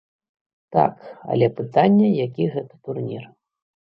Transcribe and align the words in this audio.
Так, 0.77 0.95
але 1.35 1.49
пытанне, 1.59 2.07
які 2.25 2.47
гэта 2.55 2.73
турнір. 2.89 3.29